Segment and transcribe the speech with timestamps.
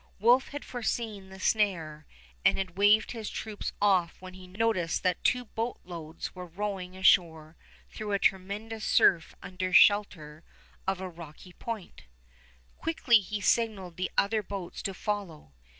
[0.17, 2.07] Wolfe had foreseen the snare
[2.43, 6.97] and had waved his troops off when he noticed that two boat loads were rowing
[6.97, 7.55] ashore
[7.91, 10.43] through a tremendous surf under shelter
[10.87, 12.05] of a rocky point.
[12.79, 15.53] Quickly he signaled the other boats to follow.